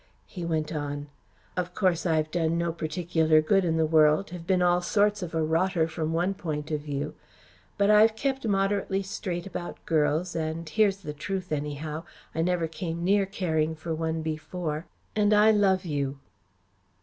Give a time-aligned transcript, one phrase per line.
[0.25, 1.09] He went on.
[1.55, 5.35] "Of course, I've done no particular good in the world have been all sorts of
[5.35, 7.13] a rotter from one point of view
[7.77, 12.03] but I've kept moderately straight about girls and here's the truth, anyhow.
[12.33, 16.17] I never came near caring for one before, and I love you."